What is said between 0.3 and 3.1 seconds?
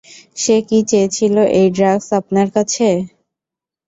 সে কি চেয়েছিল এই ড্রাগস আপনার কাছে?